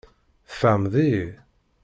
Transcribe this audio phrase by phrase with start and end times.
[0.49, 1.25] Tfehmeḍ-iyi?